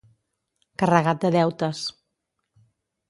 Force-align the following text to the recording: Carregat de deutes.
Carregat 0.83 1.21
de 1.25 1.31
deutes. 1.37 1.83